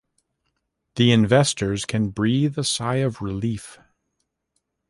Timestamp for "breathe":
2.09-2.57